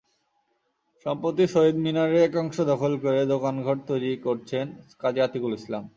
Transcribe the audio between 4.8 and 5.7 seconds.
Kazi Atikul